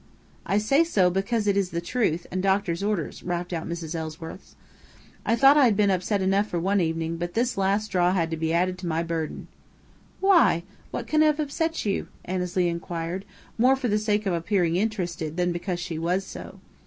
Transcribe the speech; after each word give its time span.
"I 0.47 0.57
say 0.57 0.83
so 0.83 1.11
because 1.11 1.45
it 1.45 1.55
is 1.55 1.69
the 1.69 1.79
truth, 1.79 2.25
and 2.31 2.41
doctor's 2.41 2.81
orders," 2.81 3.21
rapped 3.21 3.53
out 3.53 3.69
Mrs. 3.69 3.93
Ellsworth. 3.93 4.55
"I 5.27 5.35
thought 5.35 5.57
I 5.57 5.65
had 5.65 5.77
been 5.77 5.91
upset 5.91 6.23
enough 6.23 6.47
for 6.47 6.59
one 6.59 6.81
evening, 6.81 7.17
but 7.17 7.35
this 7.35 7.55
last 7.55 7.85
straw 7.85 8.11
had 8.11 8.31
to 8.31 8.35
be 8.37 8.51
added 8.51 8.79
to 8.79 8.87
my 8.87 9.03
burden." 9.03 9.47
"Why, 10.19 10.63
what 10.89 11.05
can 11.05 11.21
have 11.21 11.39
upset 11.39 11.85
you?" 11.85 12.07
Annesley 12.25 12.67
inquired, 12.67 13.25
more 13.59 13.75
for 13.75 13.89
the 13.89 13.99
sake 13.99 14.25
of 14.25 14.33
appearing 14.33 14.75
interested 14.75 15.37
than 15.37 15.51
because 15.51 15.79
she 15.79 15.99
was 15.99 16.25
so. 16.25 16.59